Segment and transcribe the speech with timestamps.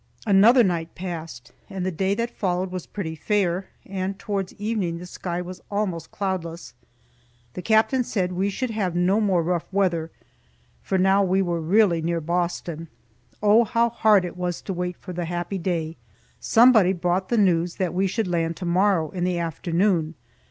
[0.25, 5.05] Another night passed, and the day that followed was pretty fair, and towards evening the
[5.05, 6.73] sky was almost cloudless.
[7.53, 10.09] The captain said we should have no more rough weather,
[10.81, 12.87] for now we were really near Boston.
[13.43, 15.97] Oh, how hard it was to wait for the happy day!
[16.39, 20.15] Somebody brought the news that we should land to morrow in the afternoon.